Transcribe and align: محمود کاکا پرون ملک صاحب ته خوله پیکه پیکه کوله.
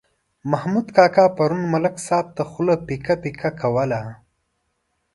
محمود 0.51 0.87
کاکا 0.95 1.25
پرون 1.35 1.63
ملک 1.73 1.95
صاحب 2.07 2.27
ته 2.35 2.43
خوله 2.51 2.75
پیکه 2.87 3.15
پیکه 3.23 3.49
کوله. 3.59 4.01